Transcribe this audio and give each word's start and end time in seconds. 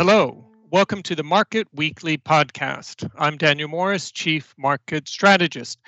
Hello, 0.00 0.42
welcome 0.70 1.02
to 1.02 1.14
the 1.14 1.22
Market 1.22 1.68
Weekly 1.74 2.16
podcast. 2.16 3.06
I'm 3.18 3.36
Daniel 3.36 3.68
Morris, 3.68 4.10
Chief 4.10 4.54
Market 4.56 5.06
Strategist. 5.06 5.78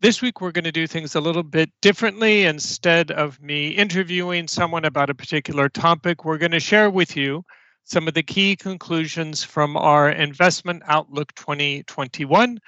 This 0.00 0.22
week, 0.22 0.40
we're 0.40 0.52
going 0.52 0.64
to 0.64 0.72
do 0.72 0.86
things 0.86 1.14
a 1.14 1.20
little 1.20 1.42
bit 1.42 1.70
differently. 1.82 2.46
Instead 2.46 3.10
of 3.10 3.38
me 3.42 3.68
interviewing 3.68 4.48
someone 4.48 4.86
about 4.86 5.10
a 5.10 5.14
particular 5.14 5.68
topic, 5.68 6.24
we're 6.24 6.38
going 6.38 6.52
to 6.52 6.60
share 6.60 6.88
with 6.88 7.14
you 7.14 7.44
some 7.84 8.08
of 8.08 8.14
the 8.14 8.22
key 8.22 8.56
conclusions 8.56 9.44
from 9.44 9.76
our 9.76 10.08
Investment 10.08 10.82
Outlook 10.86 11.34
2021, 11.34 12.58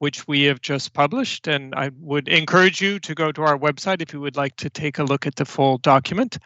which 0.00 0.28
we 0.28 0.42
have 0.42 0.60
just 0.60 0.92
published. 0.92 1.48
And 1.48 1.74
I 1.74 1.90
would 1.98 2.28
encourage 2.28 2.82
you 2.82 2.98
to 2.98 3.14
go 3.14 3.32
to 3.32 3.40
our 3.44 3.58
website 3.58 4.02
if 4.02 4.12
you 4.12 4.20
would 4.20 4.36
like 4.36 4.56
to 4.56 4.68
take 4.68 4.98
a 4.98 5.04
look 5.04 5.26
at 5.26 5.36
the 5.36 5.46
full 5.46 5.78
document. 5.78 6.36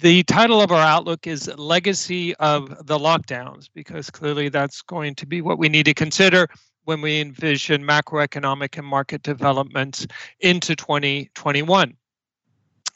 The 0.00 0.22
title 0.22 0.62
of 0.62 0.72
our 0.72 0.80
outlook 0.80 1.26
is 1.26 1.48
Legacy 1.58 2.34
of 2.36 2.86
the 2.86 2.98
Lockdowns, 2.98 3.68
because 3.74 4.08
clearly 4.08 4.48
that's 4.48 4.80
going 4.80 5.14
to 5.16 5.26
be 5.26 5.42
what 5.42 5.58
we 5.58 5.68
need 5.68 5.84
to 5.84 5.92
consider 5.92 6.48
when 6.84 7.02
we 7.02 7.20
envision 7.20 7.82
macroeconomic 7.82 8.78
and 8.78 8.86
market 8.86 9.22
developments 9.22 10.06
into 10.40 10.74
2021. 10.74 11.94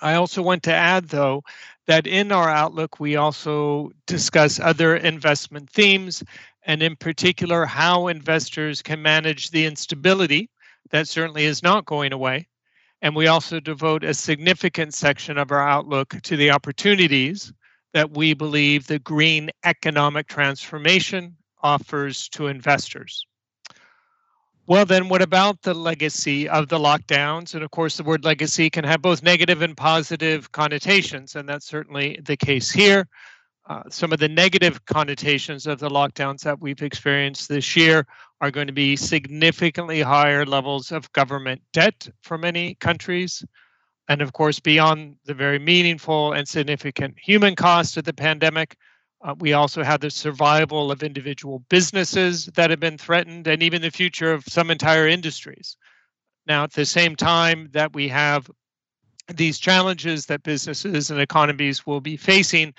I 0.01 0.15
also 0.15 0.41
want 0.41 0.62
to 0.62 0.73
add, 0.73 1.09
though, 1.11 1.43
that 1.87 2.06
in 2.06 2.33
our 2.33 2.48
outlook, 2.48 2.98
we 2.98 3.17
also 3.17 3.92
discuss 4.06 4.59
other 4.59 4.97
investment 4.97 5.69
themes, 5.69 6.25
and 6.65 6.83
in 6.83 6.97
particular, 6.97 7.67
how 7.67 8.06
investors 8.06 8.81
can 8.81 9.03
manage 9.03 9.51
the 9.51 9.67
instability 9.67 10.48
that 10.91 11.09
certainly 11.09 11.45
is 11.45 11.62
not 11.62 11.84
going 11.84 12.15
away 12.15 12.48
and 13.06 13.15
we 13.15 13.28
also 13.28 13.60
devote 13.60 14.02
a 14.02 14.12
significant 14.12 14.92
section 14.92 15.38
of 15.38 15.52
our 15.52 15.62
outlook 15.62 16.20
to 16.24 16.37
the 16.37 16.51
opportunities 16.51 17.52
that 17.95 18.16
we 18.16 18.34
believe 18.34 18.88
the 18.88 18.98
green 18.98 19.48
economic 19.62 20.27
transformation 20.27 21.37
offers 21.62 22.28
to 22.31 22.48
investors. 22.48 23.25
Well, 24.66 24.84
then, 24.84 25.08
what 25.08 25.22
about 25.22 25.62
the 25.62 25.72
legacy 25.72 26.48
of 26.48 26.69
the 26.69 26.81
lockdowns? 26.81 27.55
And 27.55 27.62
of 27.62 27.70
course, 27.70 27.97
the 27.97 28.03
word 28.03 28.25
legacy 28.25 28.69
can 28.70 28.83
have 28.83 29.03
both 29.03 29.22
negative 29.22 29.62
and 29.62 29.77
positive 29.77 30.50
connotations, 30.50 31.36
and 31.36 31.48
that's 31.48 31.66
certainly 31.66 32.19
the 32.25 32.36
case 32.36 32.72
here. 32.72 33.06
Uh, 33.69 33.83
some 33.91 34.12
of 34.12 34.20
the 34.20 34.28
negative 34.28 34.84
connotations 34.84 35.67
of 35.67 35.81
the 35.81 35.89
lockdowns 35.89 36.41
that 36.41 36.61
we've 36.61 36.83
experienced 36.83 37.48
this 37.48 37.75
year 37.75 38.06
are 38.41 38.50
going 38.50 38.69
to 38.69 38.72
be 38.72 38.95
significantly 38.95 40.00
higher 40.00 40.47
levels 40.47 40.92
of 40.92 41.11
government 41.12 41.61
debt 41.72 42.09
for 42.22 42.39
many 42.39 42.77
countries. 42.77 43.44
And 44.09 44.22
of 44.22 44.33
course, 44.33 44.61
beyond 44.61 45.17
the 45.25 45.34
very 45.34 45.59
meaningful 45.59 46.33
and 46.33 46.47
significant 46.47 47.17
human 47.20 47.56
cost 47.56 47.97
of 47.97 48.05
the 48.05 48.12
pandemic, 48.12 48.77
uh, 49.25 49.34
we 49.41 49.53
also 49.53 49.83
have 49.83 50.00
the 50.00 50.11
survival 50.11 50.92
of 50.92 51.03
individual 51.03 51.64
businesses 51.69 52.47
that 52.55 52.70
have 52.70 52.78
been 52.78 52.98
threatened 52.98 53.48
and 53.48 53.64
even 53.64 53.83
the 53.83 53.91
future 53.91 54.33
of 54.33 54.44
some 54.44 54.70
entire 54.70 55.09
industries. 55.09 55.77
Now, 56.47 56.62
at 56.62 56.72
the 56.72 56.84
same 56.84 57.17
time 57.17 57.69
that 57.72 57.92
we 57.94 58.06
have 58.09 58.48
these 59.34 59.59
challenges 59.59 60.27
that 60.27 60.44
businesses 60.44 61.11
and 61.11 61.20
economies 61.20 61.84
will 61.84 62.00
be 62.00 62.17
facing, 62.17 62.75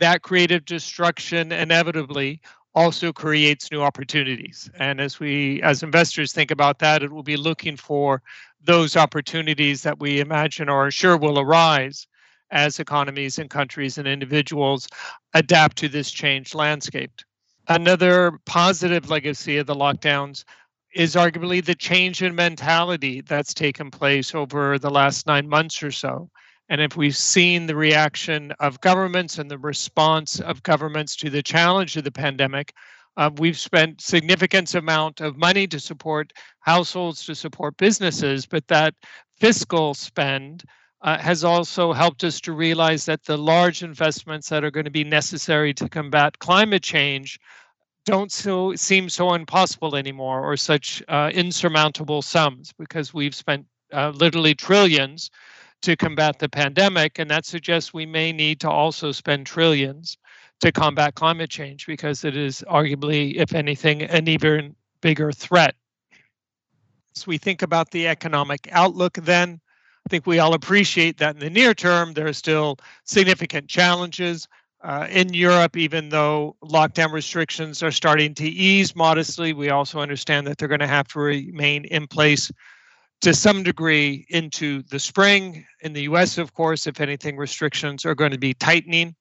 that 0.00 0.22
creative 0.22 0.64
destruction 0.64 1.52
inevitably 1.52 2.40
also 2.74 3.12
creates 3.12 3.70
new 3.70 3.82
opportunities. 3.82 4.70
And 4.78 5.00
as 5.00 5.18
we, 5.20 5.60
as 5.62 5.82
investors, 5.82 6.32
think 6.32 6.50
about 6.50 6.78
that, 6.80 7.02
it 7.02 7.12
will 7.12 7.22
be 7.22 7.36
looking 7.36 7.76
for 7.76 8.22
those 8.62 8.96
opportunities 8.96 9.82
that 9.82 9.98
we 9.98 10.20
imagine 10.20 10.68
or 10.68 10.90
sure 10.90 11.16
will 11.16 11.38
arise 11.38 12.06
as 12.50 12.80
economies 12.80 13.38
and 13.38 13.48
countries 13.48 13.98
and 13.98 14.06
individuals 14.08 14.88
adapt 15.34 15.76
to 15.78 15.88
this 15.88 16.10
changed 16.10 16.54
landscape. 16.54 17.12
Another 17.68 18.38
positive 18.46 19.10
legacy 19.10 19.58
of 19.58 19.66
the 19.66 19.74
lockdowns 19.74 20.44
is 20.94 21.14
arguably 21.14 21.64
the 21.64 21.74
change 21.74 22.22
in 22.22 22.34
mentality 22.34 23.20
that's 23.20 23.54
taken 23.54 23.90
place 23.90 24.34
over 24.34 24.78
the 24.78 24.90
last 24.90 25.26
nine 25.26 25.48
months 25.48 25.82
or 25.82 25.92
so. 25.92 26.28
And 26.70 26.80
if 26.80 26.96
we've 26.96 27.16
seen 27.16 27.66
the 27.66 27.74
reaction 27.74 28.52
of 28.60 28.80
governments 28.80 29.38
and 29.38 29.50
the 29.50 29.58
response 29.58 30.38
of 30.38 30.62
governments 30.62 31.16
to 31.16 31.28
the 31.28 31.42
challenge 31.42 31.96
of 31.96 32.04
the 32.04 32.12
pandemic, 32.12 32.74
uh, 33.16 33.28
we've 33.38 33.58
spent 33.58 34.00
significant 34.00 34.72
amount 34.76 35.20
of 35.20 35.36
money 35.36 35.66
to 35.66 35.80
support 35.80 36.32
households, 36.60 37.26
to 37.26 37.34
support 37.34 37.76
businesses, 37.76 38.46
but 38.46 38.68
that 38.68 38.94
fiscal 39.36 39.94
spend 39.94 40.62
uh, 41.02 41.18
has 41.18 41.42
also 41.42 41.92
helped 41.92 42.22
us 42.22 42.40
to 42.42 42.52
realize 42.52 43.04
that 43.04 43.24
the 43.24 43.36
large 43.36 43.82
investments 43.82 44.48
that 44.48 44.62
are 44.62 44.70
going 44.70 44.84
to 44.84 44.90
be 44.92 45.02
necessary 45.02 45.74
to 45.74 45.88
combat 45.88 46.38
climate 46.38 46.84
change 46.84 47.40
don't 48.06 48.30
so 48.30 48.74
seem 48.76 49.08
so 49.08 49.34
impossible 49.34 49.96
anymore 49.96 50.40
or 50.40 50.56
such 50.56 51.02
uh, 51.08 51.30
insurmountable 51.34 52.22
sums 52.22 52.72
because 52.78 53.12
we've 53.12 53.34
spent 53.34 53.66
uh, 53.92 54.10
literally 54.10 54.54
trillions 54.54 55.30
to 55.82 55.96
combat 55.96 56.38
the 56.38 56.48
pandemic. 56.48 57.18
And 57.18 57.30
that 57.30 57.46
suggests 57.46 57.94
we 57.94 58.06
may 58.06 58.32
need 58.32 58.60
to 58.60 58.70
also 58.70 59.12
spend 59.12 59.46
trillions 59.46 60.18
to 60.60 60.72
combat 60.72 61.14
climate 61.14 61.50
change 61.50 61.86
because 61.86 62.24
it 62.24 62.36
is 62.36 62.64
arguably, 62.68 63.34
if 63.36 63.54
anything, 63.54 64.02
an 64.02 64.28
even 64.28 64.74
bigger 65.00 65.32
threat. 65.32 65.74
So 67.14 67.24
we 67.26 67.38
think 67.38 67.62
about 67.62 67.90
the 67.90 68.06
economic 68.08 68.68
outlook 68.70 69.14
then. 69.14 69.60
I 70.06 70.08
think 70.08 70.26
we 70.26 70.38
all 70.38 70.54
appreciate 70.54 71.18
that 71.18 71.34
in 71.34 71.40
the 71.40 71.50
near 71.50 71.74
term, 71.74 72.12
there 72.14 72.26
are 72.26 72.32
still 72.32 72.78
significant 73.04 73.68
challenges. 73.68 74.48
Uh, 74.82 75.06
in 75.10 75.34
Europe, 75.34 75.76
even 75.76 76.08
though 76.08 76.56
lockdown 76.64 77.12
restrictions 77.12 77.82
are 77.82 77.90
starting 77.90 78.34
to 78.34 78.44
ease 78.44 78.96
modestly, 78.96 79.52
we 79.52 79.68
also 79.68 80.00
understand 80.00 80.46
that 80.46 80.56
they're 80.56 80.68
going 80.68 80.80
to 80.80 80.86
have 80.86 81.06
to 81.08 81.18
remain 81.18 81.84
in 81.86 82.06
place 82.06 82.50
to 83.20 83.34
some 83.34 83.62
degree 83.62 84.26
into 84.30 84.82
the 84.84 84.98
spring. 84.98 85.66
In 85.80 85.92
the 85.92 86.02
US, 86.02 86.38
of 86.38 86.54
course, 86.54 86.86
if 86.86 87.00
anything, 87.00 87.36
restrictions 87.36 88.04
are 88.04 88.14
going 88.14 88.32
to 88.32 88.38
be 88.38 88.54
tightening. 88.54 89.14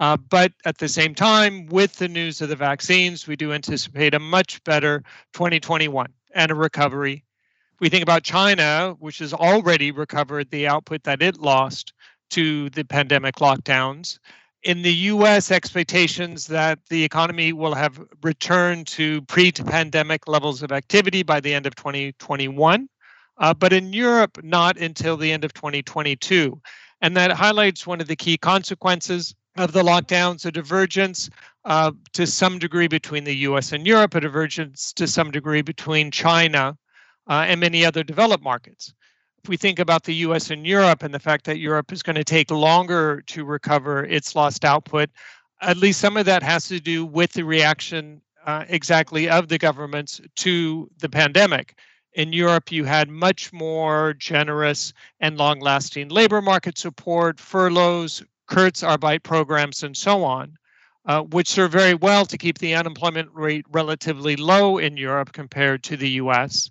Uh, 0.00 0.16
but 0.16 0.52
at 0.64 0.78
the 0.78 0.88
same 0.88 1.14
time, 1.14 1.66
with 1.66 1.96
the 1.96 2.08
news 2.08 2.40
of 2.40 2.48
the 2.48 2.56
vaccines, 2.56 3.26
we 3.26 3.36
do 3.36 3.52
anticipate 3.52 4.14
a 4.14 4.18
much 4.18 4.62
better 4.64 5.02
2021 5.32 6.06
and 6.34 6.50
a 6.50 6.54
recovery. 6.54 7.24
We 7.80 7.88
think 7.88 8.02
about 8.02 8.22
China, 8.22 8.96
which 8.98 9.18
has 9.18 9.32
already 9.32 9.90
recovered 9.90 10.50
the 10.50 10.68
output 10.68 11.02
that 11.04 11.22
it 11.22 11.38
lost 11.38 11.92
to 12.30 12.70
the 12.70 12.84
pandemic 12.84 13.36
lockdowns. 13.36 14.18
In 14.62 14.82
the 14.82 14.92
US, 14.92 15.50
expectations 15.50 16.46
that 16.46 16.78
the 16.88 17.02
economy 17.02 17.52
will 17.52 17.74
have 17.74 18.00
returned 18.22 18.86
to 18.88 19.22
pre 19.22 19.50
pandemic 19.50 20.28
levels 20.28 20.62
of 20.62 20.70
activity 20.70 21.24
by 21.24 21.40
the 21.40 21.52
end 21.52 21.66
of 21.66 21.74
2021 21.74 22.88
uh, 23.38 23.54
but 23.54 23.72
in 23.72 23.92
Europe, 23.92 24.38
not 24.42 24.76
until 24.76 25.16
the 25.16 25.32
end 25.32 25.44
of 25.44 25.52
2022. 25.52 26.60
And 27.00 27.16
that 27.16 27.32
highlights 27.32 27.86
one 27.86 28.00
of 28.00 28.06
the 28.06 28.16
key 28.16 28.36
consequences 28.36 29.34
of 29.56 29.72
the 29.72 29.82
lockdowns, 29.82 30.46
a 30.46 30.52
divergence 30.52 31.28
uh, 31.64 31.92
to 32.12 32.26
some 32.26 32.58
degree 32.58 32.88
between 32.88 33.24
the 33.24 33.36
US 33.38 33.72
and 33.72 33.86
Europe, 33.86 34.14
a 34.14 34.20
divergence 34.20 34.92
to 34.94 35.06
some 35.06 35.30
degree 35.30 35.62
between 35.62 36.10
China 36.10 36.76
uh, 37.28 37.44
and 37.46 37.60
many 37.60 37.84
other 37.84 38.02
developed 38.02 38.42
markets. 38.42 38.94
If 39.42 39.48
we 39.48 39.56
think 39.56 39.78
about 39.78 40.04
the 40.04 40.14
US 40.26 40.50
and 40.50 40.66
Europe 40.66 41.02
and 41.02 41.12
the 41.12 41.18
fact 41.18 41.44
that 41.46 41.58
Europe 41.58 41.92
is 41.92 42.02
going 42.02 42.16
to 42.16 42.24
take 42.24 42.50
longer 42.50 43.22
to 43.26 43.44
recover 43.44 44.04
its 44.04 44.34
lost 44.36 44.64
output, 44.64 45.10
at 45.60 45.76
least 45.76 46.00
some 46.00 46.16
of 46.16 46.26
that 46.26 46.42
has 46.42 46.68
to 46.68 46.80
do 46.80 47.04
with 47.04 47.32
the 47.32 47.44
reaction 47.44 48.20
uh, 48.46 48.64
exactly 48.68 49.28
of 49.28 49.48
the 49.48 49.58
governments 49.58 50.20
to 50.36 50.90
the 50.98 51.08
pandemic 51.08 51.76
in 52.14 52.32
Europe, 52.32 52.70
you 52.70 52.84
had 52.84 53.08
much 53.08 53.52
more 53.52 54.14
generous 54.14 54.92
and 55.20 55.38
long 55.38 55.60
lasting 55.60 56.08
labor 56.08 56.42
market 56.42 56.76
support, 56.76 57.40
furloughs, 57.40 58.22
Kurzarbeit 58.48 59.22
programs, 59.22 59.82
and 59.82 59.96
so 59.96 60.22
on, 60.24 60.56
uh, 61.06 61.22
which 61.22 61.48
serve 61.48 61.72
very 61.72 61.94
well 61.94 62.26
to 62.26 62.36
keep 62.36 62.58
the 62.58 62.74
unemployment 62.74 63.30
rate 63.32 63.64
relatively 63.70 64.36
low 64.36 64.78
in 64.78 64.96
Europe 64.96 65.32
compared 65.32 65.82
to 65.84 65.96
the 65.96 66.10
US. 66.10 66.70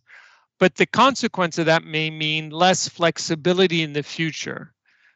But 0.60 0.76
the 0.76 0.86
consequence 0.86 1.58
of 1.58 1.66
that 1.66 1.84
may 1.84 2.12
mean 2.12 2.52
less 2.52 2.88
flexibility 2.88 3.82
in 3.82 3.94
the 3.94 4.04
future. 4.04 4.74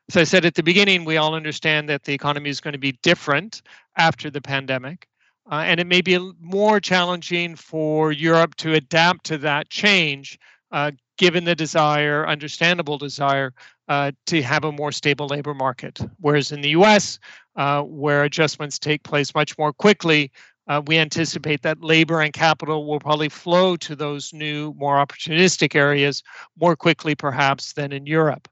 As 0.09 0.17
I 0.17 0.23
said 0.23 0.45
at 0.45 0.55
the 0.55 0.63
beginning, 0.63 1.05
we 1.05 1.17
all 1.17 1.35
understand 1.35 1.87
that 1.89 2.03
the 2.03 2.13
economy 2.13 2.49
is 2.49 2.61
going 2.61 2.73
to 2.73 2.79
be 2.79 2.93
different 3.03 3.61
after 3.97 4.31
the 4.31 4.41
pandemic. 4.41 5.07
Uh, 5.51 5.63
and 5.65 5.79
it 5.79 5.87
may 5.87 6.01
be 6.01 6.17
more 6.39 6.79
challenging 6.79 7.55
for 7.55 8.11
Europe 8.11 8.55
to 8.55 8.73
adapt 8.73 9.25
to 9.25 9.37
that 9.37 9.69
change, 9.69 10.39
uh, 10.71 10.91
given 11.17 11.43
the 11.43 11.55
desire, 11.55 12.27
understandable 12.27 12.97
desire, 12.97 13.53
uh, 13.87 14.11
to 14.25 14.41
have 14.41 14.63
a 14.63 14.71
more 14.71 14.91
stable 14.91 15.27
labor 15.27 15.53
market. 15.53 15.99
Whereas 16.19 16.51
in 16.51 16.61
the 16.61 16.69
US, 16.69 17.19
uh, 17.55 17.83
where 17.83 18.23
adjustments 18.23 18.79
take 18.79 19.03
place 19.03 19.35
much 19.35 19.57
more 19.57 19.71
quickly, 19.71 20.31
uh, 20.67 20.81
we 20.87 20.97
anticipate 20.97 21.61
that 21.61 21.83
labor 21.83 22.21
and 22.21 22.33
capital 22.33 22.87
will 22.87 22.99
probably 22.99 23.29
flow 23.29 23.77
to 23.77 23.95
those 23.95 24.33
new, 24.33 24.73
more 24.73 24.95
opportunistic 25.05 25.75
areas 25.75 26.23
more 26.59 26.75
quickly, 26.75 27.13
perhaps, 27.13 27.73
than 27.73 27.91
in 27.91 28.07
Europe. 28.07 28.47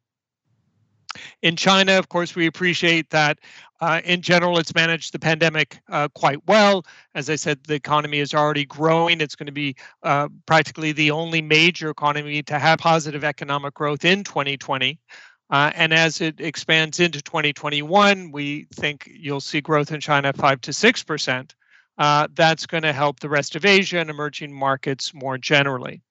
In 1.41 1.55
China, 1.55 1.93
of 1.93 2.09
course, 2.09 2.35
we 2.35 2.47
appreciate 2.47 3.09
that 3.09 3.39
uh, 3.81 4.01
in 4.05 4.21
general, 4.21 4.57
it's 4.59 4.73
managed 4.73 5.13
the 5.13 5.19
pandemic 5.19 5.81
uh, 5.89 6.07
quite 6.15 6.39
well. 6.47 6.85
As 7.15 7.29
I 7.29 7.35
said, 7.35 7.59
the 7.65 7.73
economy 7.73 8.19
is 8.19 8.33
already 8.33 8.63
growing. 8.63 9.19
It's 9.19 9.35
going 9.35 9.47
to 9.47 9.51
be 9.51 9.75
uh, 10.03 10.29
practically 10.45 10.93
the 10.93 11.11
only 11.11 11.41
major 11.41 11.89
economy 11.89 12.41
to 12.43 12.59
have 12.59 12.79
positive 12.79 13.25
economic 13.25 13.73
growth 13.73 14.05
in 14.05 14.23
2020. 14.23 14.99
Uh, 15.49 15.71
and 15.75 15.93
as 15.93 16.21
it 16.21 16.39
expands 16.39 17.01
into 17.01 17.21
2021, 17.21 18.31
we 18.31 18.67
think 18.73 19.11
you'll 19.13 19.41
see 19.41 19.59
growth 19.59 19.91
in 19.91 19.99
China 19.99 20.31
5 20.31 20.61
to 20.61 20.71
6%. 20.71 21.51
Uh, 21.97 22.27
that's 22.33 22.65
going 22.65 22.83
to 22.83 22.93
help 22.93 23.19
the 23.19 23.29
rest 23.29 23.55
of 23.55 23.65
Asia 23.65 23.99
and 23.99 24.09
emerging 24.09 24.53
markets 24.53 25.13
more 25.13 25.37
generally. 25.37 26.01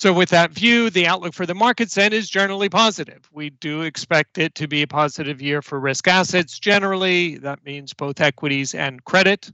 So, 0.00 0.14
with 0.14 0.30
that 0.30 0.52
view, 0.52 0.88
the 0.88 1.06
outlook 1.06 1.34
for 1.34 1.44
the 1.44 1.54
markets 1.54 1.94
then 1.94 2.14
is 2.14 2.30
generally 2.30 2.70
positive. 2.70 3.28
We 3.32 3.50
do 3.50 3.82
expect 3.82 4.38
it 4.38 4.54
to 4.54 4.66
be 4.66 4.80
a 4.80 4.86
positive 4.86 5.42
year 5.42 5.60
for 5.60 5.78
risk 5.78 6.08
assets 6.08 6.58
generally. 6.58 7.36
That 7.36 7.62
means 7.66 7.92
both 7.92 8.18
equities 8.18 8.74
and 8.74 9.04
credit. 9.04 9.52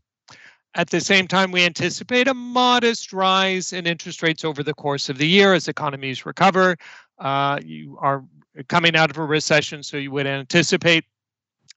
At 0.76 0.90
the 0.90 1.00
same 1.00 1.26
time, 1.26 1.50
we 1.50 1.64
anticipate 1.64 2.28
a 2.28 2.34
modest 2.34 3.12
rise 3.12 3.72
in 3.72 3.88
interest 3.88 4.22
rates 4.22 4.44
over 4.44 4.62
the 4.62 4.72
course 4.72 5.08
of 5.08 5.18
the 5.18 5.26
year 5.26 5.52
as 5.52 5.66
economies 5.66 6.24
recover. 6.24 6.76
Uh, 7.18 7.58
you 7.64 7.98
are 8.00 8.22
coming 8.68 8.94
out 8.94 9.10
of 9.10 9.18
a 9.18 9.24
recession, 9.24 9.82
so 9.82 9.96
you 9.96 10.12
would 10.12 10.28
anticipate 10.28 11.06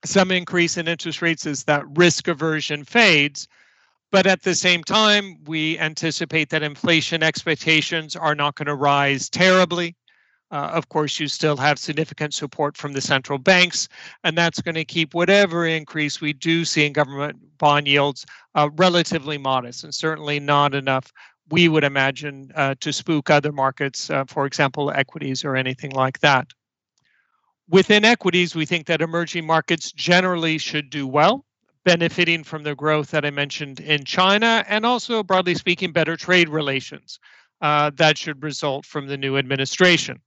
some 0.04 0.30
increase 0.30 0.76
in 0.76 0.86
interest 0.86 1.22
rates 1.22 1.44
as 1.44 1.64
that 1.64 1.82
risk 1.98 2.28
aversion 2.28 2.84
fades. 2.84 3.48
But 4.12 4.26
at 4.26 4.42
the 4.42 4.54
same 4.54 4.82
time, 4.82 5.38
we 5.44 5.78
anticipate 5.78 6.50
that 6.50 6.64
inflation 6.64 7.22
expectations 7.22 8.16
are 8.16 8.34
not 8.34 8.56
going 8.56 8.66
to 8.66 8.74
rise 8.74 9.30
terribly. 9.30 9.96
Uh, 10.50 10.70
of 10.72 10.88
course, 10.88 11.20
you 11.20 11.28
still 11.28 11.56
have 11.56 11.78
significant 11.78 12.34
support 12.34 12.76
from 12.76 12.92
the 12.92 13.00
central 13.00 13.38
banks, 13.38 13.88
and 14.24 14.36
that's 14.36 14.60
going 14.60 14.74
to 14.74 14.84
keep 14.84 15.14
whatever 15.14 15.64
increase 15.64 16.20
we 16.20 16.32
do 16.32 16.64
see 16.64 16.84
in 16.84 16.92
government 16.92 17.38
bond 17.58 17.86
yields 17.86 18.26
uh, 18.56 18.68
relatively 18.74 19.38
modest 19.38 19.84
and 19.84 19.94
certainly 19.94 20.40
not 20.40 20.74
enough, 20.74 21.12
we 21.50 21.68
would 21.68 21.84
imagine, 21.84 22.50
uh, 22.56 22.74
to 22.80 22.92
spook 22.92 23.30
other 23.30 23.52
markets, 23.52 24.10
uh, 24.10 24.24
for 24.24 24.44
example, 24.44 24.90
equities 24.90 25.44
or 25.44 25.54
anything 25.54 25.92
like 25.92 26.18
that. 26.18 26.48
Within 27.68 28.04
equities, 28.04 28.56
we 28.56 28.66
think 28.66 28.86
that 28.86 29.00
emerging 29.00 29.46
markets 29.46 29.92
generally 29.92 30.58
should 30.58 30.90
do 30.90 31.06
well 31.06 31.44
benefiting 31.84 32.44
from 32.44 32.62
the 32.62 32.74
growth 32.74 33.10
that 33.10 33.24
I 33.24 33.30
mentioned 33.30 33.80
in 33.80 34.04
China 34.04 34.64
and 34.68 34.84
also, 34.84 35.22
broadly 35.22 35.54
speaking, 35.54 35.92
better 35.92 36.16
trade 36.16 36.48
relations 36.48 37.18
uh, 37.60 37.90
that 37.96 38.18
should 38.18 38.42
result 38.42 38.86
from 38.86 39.06
the 39.06 39.16
new 39.16 39.36
administration. 39.36 40.20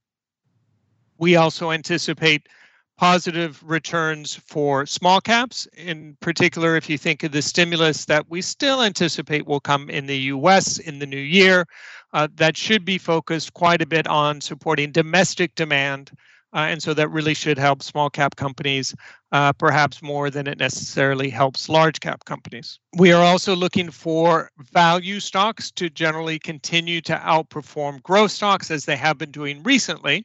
We 1.18 1.36
also 1.36 1.70
anticipate 1.70 2.48
positive 2.96 3.62
returns 3.64 4.34
for 4.34 4.86
small 4.86 5.20
caps, 5.20 5.66
in 5.76 6.16
particular, 6.20 6.76
if 6.76 6.88
you 6.88 6.96
think 6.96 7.22
of 7.22 7.32
the 7.32 7.42
stimulus 7.42 8.04
that 8.04 8.28
we 8.28 8.40
still 8.40 8.82
anticipate 8.82 9.46
will 9.46 9.60
come 9.60 9.90
in 9.90 10.06
the 10.06 10.18
US 10.18 10.78
in 10.78 10.98
the 10.98 11.06
new 11.06 11.16
year. 11.16 11.66
Uh, 12.12 12.28
that 12.36 12.56
should 12.56 12.84
be 12.84 12.98
focused 12.98 13.52
quite 13.54 13.82
a 13.82 13.86
bit 13.86 14.06
on 14.06 14.40
supporting 14.40 14.92
domestic 14.92 15.54
demand 15.56 16.12
uh, 16.54 16.58
and 16.58 16.82
so 16.82 16.94
that 16.94 17.08
really 17.08 17.34
should 17.34 17.58
help 17.58 17.82
small 17.82 18.08
cap 18.08 18.36
companies 18.36 18.94
uh, 19.32 19.52
perhaps 19.52 20.00
more 20.00 20.30
than 20.30 20.46
it 20.46 20.58
necessarily 20.58 21.28
helps 21.28 21.68
large 21.68 21.98
cap 21.98 22.24
companies. 22.24 22.78
We 22.96 23.12
are 23.12 23.24
also 23.24 23.56
looking 23.56 23.90
for 23.90 24.50
value 24.72 25.18
stocks 25.18 25.72
to 25.72 25.90
generally 25.90 26.38
continue 26.38 27.00
to 27.02 27.16
outperform 27.16 28.02
growth 28.02 28.30
stocks 28.30 28.70
as 28.70 28.84
they 28.84 28.96
have 28.96 29.18
been 29.18 29.32
doing 29.32 29.62
recently. 29.64 30.24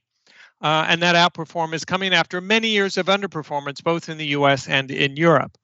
Uh, 0.62 0.86
and 0.88 1.02
that 1.02 1.16
outperform 1.16 1.74
is 1.74 1.86
coming 1.86 2.14
after 2.14 2.42
many 2.42 2.68
years 2.68 2.98
of 2.98 3.08
underperformance, 3.08 3.82
both 3.82 4.10
in 4.10 4.18
the 4.18 4.28
US 4.28 4.68
and 4.68 4.92
in 4.92 5.16
Europe. 5.16 5.58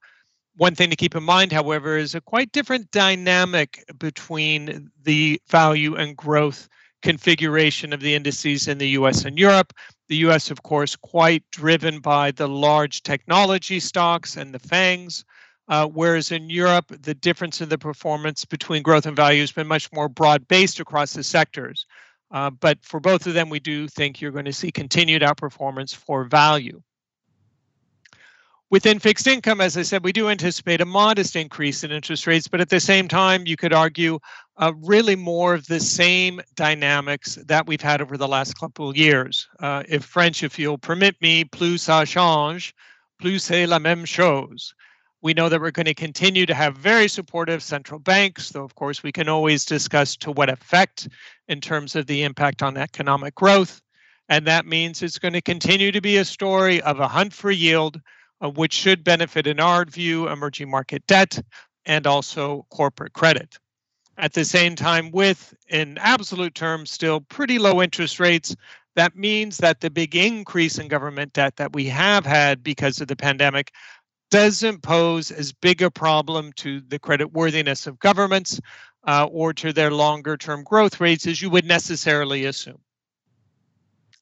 One 0.56 0.74
thing 0.74 0.88
to 0.88 0.96
keep 0.96 1.14
in 1.14 1.22
mind, 1.22 1.52
however, 1.52 1.98
is 1.98 2.14
a 2.14 2.20
quite 2.22 2.50
different 2.52 2.90
dynamic 2.90 3.84
between 3.98 4.90
the 5.04 5.40
value 5.48 5.94
and 5.96 6.16
growth 6.16 6.66
configuration 7.02 7.92
of 7.92 8.00
the 8.00 8.14
indices 8.14 8.66
in 8.66 8.78
the 8.78 8.88
US 8.90 9.24
and 9.24 9.38
Europe. 9.38 9.72
The 10.08 10.16
US, 10.28 10.50
of 10.50 10.62
course, 10.62 10.96
quite 10.96 11.42
driven 11.50 12.00
by 12.00 12.30
the 12.30 12.48
large 12.48 13.02
technology 13.02 13.80
stocks 13.80 14.36
and 14.36 14.54
the 14.54 14.58
FANGs. 14.58 15.24
Uh, 15.68 15.88
whereas 15.88 16.30
in 16.30 16.48
Europe, 16.48 16.86
the 17.02 17.14
difference 17.14 17.60
in 17.60 17.68
the 17.68 17.78
performance 17.78 18.44
between 18.44 18.82
growth 18.82 19.04
and 19.04 19.16
value 19.16 19.40
has 19.40 19.50
been 19.50 19.66
much 19.66 19.92
more 19.92 20.08
broad 20.08 20.46
based 20.46 20.78
across 20.78 21.12
the 21.12 21.24
sectors. 21.24 21.86
Uh, 22.30 22.50
but 22.50 22.78
for 22.84 23.00
both 23.00 23.26
of 23.26 23.34
them, 23.34 23.48
we 23.48 23.58
do 23.58 23.88
think 23.88 24.20
you're 24.20 24.30
going 24.30 24.44
to 24.44 24.52
see 24.52 24.70
continued 24.70 25.22
outperformance 25.22 25.94
for 25.94 26.24
value. 26.24 26.80
Within 28.68 28.98
fixed 28.98 29.28
income, 29.28 29.60
as 29.60 29.76
I 29.76 29.82
said, 29.82 30.02
we 30.02 30.12
do 30.12 30.28
anticipate 30.28 30.80
a 30.80 30.84
modest 30.84 31.36
increase 31.36 31.84
in 31.84 31.92
interest 31.92 32.26
rates, 32.26 32.48
but 32.48 32.60
at 32.60 32.68
the 32.68 32.80
same 32.80 33.06
time, 33.06 33.46
you 33.46 33.56
could 33.56 33.72
argue 33.72 34.18
uh, 34.58 34.72
really 34.82 35.16
more 35.16 35.54
of 35.54 35.66
the 35.66 35.80
same 35.80 36.40
dynamics 36.54 37.36
that 37.46 37.66
we've 37.66 37.82
had 37.82 38.00
over 38.00 38.16
the 38.16 38.28
last 38.28 38.58
couple 38.58 38.88
of 38.88 38.96
years. 38.96 39.46
Uh, 39.60 39.82
if 39.88 40.04
French, 40.04 40.42
if 40.42 40.58
you'll 40.58 40.78
permit 40.78 41.20
me, 41.20 41.44
plus 41.44 41.84
ça 41.86 42.06
change, 42.06 42.74
plus 43.20 43.44
c'est 43.44 43.66
la 43.66 43.78
même 43.78 44.06
chose. 44.06 44.74
We 45.22 45.34
know 45.34 45.48
that 45.48 45.60
we're 45.60 45.72
going 45.72 45.86
to 45.86 45.94
continue 45.94 46.46
to 46.46 46.54
have 46.54 46.76
very 46.76 47.08
supportive 47.08 47.62
central 47.62 47.98
banks, 47.98 48.50
though, 48.50 48.64
of 48.64 48.74
course, 48.74 49.02
we 49.02 49.12
can 49.12 49.28
always 49.28 49.64
discuss 49.64 50.16
to 50.18 50.30
what 50.30 50.48
effect 50.48 51.08
in 51.48 51.60
terms 51.60 51.96
of 51.96 52.06
the 52.06 52.22
impact 52.22 52.62
on 52.62 52.76
economic 52.76 53.34
growth. 53.34 53.80
And 54.28 54.46
that 54.46 54.66
means 54.66 55.02
it's 55.02 55.18
going 55.18 55.34
to 55.34 55.42
continue 55.42 55.92
to 55.92 56.00
be 56.00 56.16
a 56.16 56.24
story 56.24 56.80
of 56.82 57.00
a 57.00 57.08
hunt 57.08 57.32
for 57.32 57.50
yield 57.50 58.00
uh, 58.40 58.50
which 58.50 58.72
should 58.72 59.02
benefit, 59.02 59.46
in 59.46 59.60
our 59.60 59.84
view, 59.84 60.28
emerging 60.28 60.70
market 60.70 61.06
debt 61.06 61.40
and 61.86 62.06
also 62.06 62.66
corporate 62.70 63.12
credit. 63.12 63.58
At 64.18 64.32
the 64.32 64.44
same 64.44 64.76
time, 64.76 65.10
with 65.10 65.54
in 65.68 65.98
absolute 65.98 66.54
terms 66.54 66.90
still 66.90 67.20
pretty 67.20 67.58
low 67.58 67.82
interest 67.82 68.18
rates, 68.18 68.56
that 68.94 69.14
means 69.14 69.58
that 69.58 69.80
the 69.80 69.90
big 69.90 70.16
increase 70.16 70.78
in 70.78 70.88
government 70.88 71.34
debt 71.34 71.56
that 71.56 71.74
we 71.74 71.84
have 71.86 72.24
had 72.24 72.62
because 72.62 73.00
of 73.00 73.08
the 73.08 73.16
pandemic 73.16 73.72
doesn't 74.30 74.82
pose 74.82 75.30
as 75.30 75.52
big 75.52 75.82
a 75.82 75.90
problem 75.90 76.52
to 76.54 76.80
the 76.88 76.98
credit 76.98 77.32
worthiness 77.32 77.86
of 77.86 77.98
governments 77.98 78.58
uh, 79.06 79.28
or 79.30 79.52
to 79.52 79.72
their 79.72 79.90
longer 79.90 80.36
term 80.36 80.64
growth 80.64 80.98
rates 80.98 81.26
as 81.26 81.42
you 81.42 81.50
would 81.50 81.66
necessarily 81.66 82.46
assume. 82.46 82.80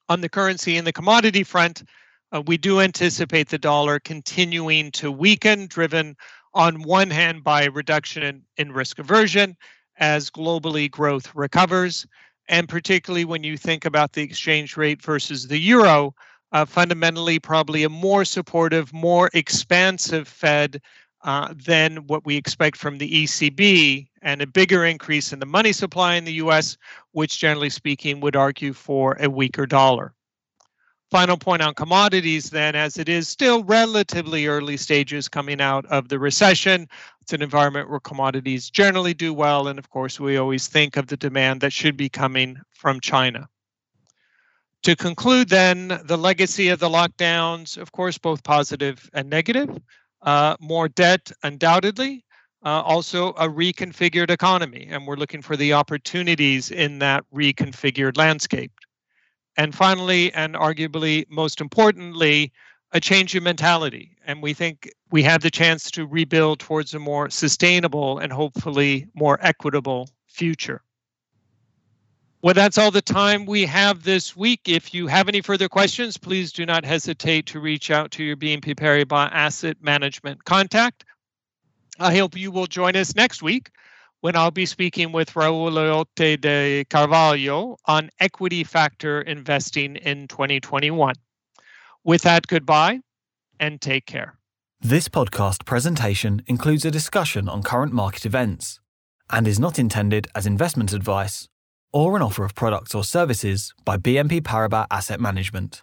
On 0.08 0.20
the 0.20 0.28
currency 0.28 0.76
and 0.76 0.86
the 0.86 0.92
commodity 0.92 1.44
front, 1.44 1.84
uh, 2.32 2.42
we 2.46 2.56
do 2.56 2.80
anticipate 2.80 3.48
the 3.48 3.58
dollar 3.58 4.00
continuing 4.00 4.90
to 4.90 5.10
weaken, 5.12 5.68
driven 5.68 6.16
on 6.52 6.82
one 6.82 7.10
hand 7.10 7.44
by 7.44 7.66
reduction 7.66 8.24
in, 8.24 8.42
in 8.56 8.72
risk 8.72 8.98
aversion 8.98 9.56
as 9.98 10.30
globally 10.30 10.90
growth 10.90 11.34
recovers. 11.34 12.06
And 12.48 12.68
particularly 12.68 13.24
when 13.24 13.42
you 13.42 13.56
think 13.56 13.84
about 13.84 14.12
the 14.12 14.22
exchange 14.22 14.76
rate 14.76 15.02
versus 15.02 15.48
the 15.48 15.58
euro, 15.58 16.14
uh, 16.52 16.64
fundamentally, 16.64 17.38
probably 17.38 17.82
a 17.82 17.88
more 17.88 18.24
supportive, 18.24 18.92
more 18.92 19.28
expansive 19.34 20.28
Fed 20.28 20.80
uh, 21.24 21.52
than 21.66 21.96
what 22.06 22.24
we 22.24 22.36
expect 22.36 22.76
from 22.76 22.98
the 22.98 23.24
ECB, 23.24 24.06
and 24.22 24.40
a 24.40 24.46
bigger 24.46 24.84
increase 24.84 25.32
in 25.32 25.38
the 25.38 25.46
money 25.46 25.72
supply 25.72 26.14
in 26.14 26.24
the 26.24 26.34
US, 26.34 26.76
which 27.12 27.40
generally 27.40 27.70
speaking 27.70 28.20
would 28.20 28.36
argue 28.36 28.72
for 28.72 29.16
a 29.20 29.28
weaker 29.28 29.66
dollar. 29.66 30.13
Final 31.14 31.36
point 31.36 31.62
on 31.62 31.74
commodities, 31.74 32.50
then, 32.50 32.74
as 32.74 32.98
it 32.98 33.08
is 33.08 33.28
still 33.28 33.62
relatively 33.62 34.48
early 34.48 34.76
stages 34.76 35.28
coming 35.28 35.60
out 35.60 35.86
of 35.86 36.08
the 36.08 36.18
recession, 36.18 36.88
it's 37.20 37.32
an 37.32 37.40
environment 37.40 37.88
where 37.88 38.00
commodities 38.00 38.68
generally 38.68 39.14
do 39.14 39.32
well. 39.32 39.68
And 39.68 39.78
of 39.78 39.90
course, 39.90 40.18
we 40.18 40.36
always 40.36 40.66
think 40.66 40.96
of 40.96 41.06
the 41.06 41.16
demand 41.16 41.60
that 41.60 41.72
should 41.72 41.96
be 41.96 42.08
coming 42.08 42.58
from 42.72 42.98
China. 42.98 43.48
To 44.82 44.96
conclude, 44.96 45.50
then, 45.50 46.00
the 46.02 46.18
legacy 46.18 46.70
of 46.70 46.80
the 46.80 46.88
lockdowns, 46.88 47.78
of 47.78 47.92
course, 47.92 48.18
both 48.18 48.42
positive 48.42 49.08
and 49.14 49.30
negative. 49.30 49.70
Uh, 50.22 50.56
more 50.58 50.88
debt, 50.88 51.30
undoubtedly. 51.44 52.24
Uh, 52.64 52.82
also, 52.82 53.28
a 53.34 53.48
reconfigured 53.48 54.30
economy, 54.30 54.88
and 54.90 55.06
we're 55.06 55.14
looking 55.14 55.42
for 55.42 55.56
the 55.56 55.74
opportunities 55.74 56.72
in 56.72 56.98
that 56.98 57.24
reconfigured 57.32 58.16
landscape. 58.16 58.72
And 59.56 59.74
finally, 59.74 60.32
and 60.32 60.54
arguably 60.54 61.26
most 61.28 61.60
importantly, 61.60 62.52
a 62.92 63.00
change 63.00 63.34
in 63.34 63.42
mentality. 63.42 64.16
And 64.26 64.42
we 64.42 64.54
think 64.54 64.90
we 65.10 65.22
have 65.22 65.42
the 65.42 65.50
chance 65.50 65.90
to 65.92 66.06
rebuild 66.06 66.60
towards 66.60 66.94
a 66.94 66.98
more 66.98 67.30
sustainable 67.30 68.18
and 68.18 68.32
hopefully 68.32 69.08
more 69.14 69.38
equitable 69.42 70.08
future. 70.26 70.82
Well, 72.42 72.54
that's 72.54 72.76
all 72.76 72.90
the 72.90 73.00
time 73.00 73.46
we 73.46 73.64
have 73.64 74.02
this 74.02 74.36
week. 74.36 74.60
If 74.66 74.92
you 74.92 75.06
have 75.06 75.28
any 75.28 75.40
further 75.40 75.68
questions, 75.68 76.18
please 76.18 76.52
do 76.52 76.66
not 76.66 76.84
hesitate 76.84 77.46
to 77.46 77.60
reach 77.60 77.90
out 77.90 78.10
to 78.12 78.22
your 78.22 78.36
BNP 78.36 78.76
Paribas 78.76 79.30
Asset 79.32 79.78
Management 79.80 80.44
contact. 80.44 81.04
I 81.98 82.14
hope 82.16 82.36
you 82.36 82.50
will 82.50 82.66
join 82.66 82.96
us 82.96 83.14
next 83.14 83.42
week 83.42 83.70
when 84.24 84.36
I'll 84.36 84.50
be 84.50 84.64
speaking 84.64 85.12
with 85.12 85.34
Raul 85.34 85.70
Leote 85.70 86.40
de 86.40 86.86
Carvalho 86.88 87.76
on 87.84 88.08
equity 88.18 88.64
factor 88.64 89.20
investing 89.20 89.96
in 89.96 90.28
2021. 90.28 91.14
With 92.04 92.22
that, 92.22 92.46
goodbye 92.46 93.00
and 93.60 93.82
take 93.82 94.06
care. 94.06 94.38
This 94.80 95.10
podcast 95.10 95.66
presentation 95.66 96.42
includes 96.46 96.86
a 96.86 96.90
discussion 96.90 97.50
on 97.50 97.62
current 97.62 97.92
market 97.92 98.24
events 98.24 98.80
and 99.28 99.46
is 99.46 99.60
not 99.60 99.78
intended 99.78 100.26
as 100.34 100.46
investment 100.46 100.94
advice 100.94 101.46
or 101.92 102.16
an 102.16 102.22
offer 102.22 102.46
of 102.46 102.54
products 102.54 102.94
or 102.94 103.04
services 103.04 103.74
by 103.84 103.98
BNP 103.98 104.40
Paribas 104.40 104.86
Asset 104.90 105.20
Management. 105.20 105.82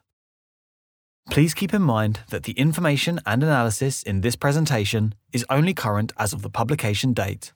Please 1.30 1.54
keep 1.54 1.76
in 1.76 1.84
mind 1.84 2.22
that 2.32 2.46
the 2.46 2.54
information 2.54 3.20
and 3.24 3.44
analysis 3.44 4.02
in 4.02 4.22
this 4.22 4.36
presentation 4.36 5.14
is 5.32 5.46
only 5.52 5.76
current 5.76 6.12
as 6.18 6.34
of 6.34 6.42
the 6.42 6.50
publication 6.50 7.14
date. 7.14 7.52